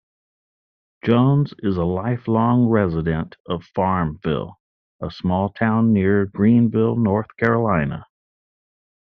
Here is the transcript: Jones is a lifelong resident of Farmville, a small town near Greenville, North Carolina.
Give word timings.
Jones 1.05 1.53
is 1.59 1.77
a 1.77 1.83
lifelong 1.83 2.65
resident 2.67 3.37
of 3.45 3.63
Farmville, 3.63 4.59
a 4.99 5.11
small 5.11 5.49
town 5.51 5.93
near 5.93 6.25
Greenville, 6.25 6.95
North 6.95 7.37
Carolina. 7.37 8.07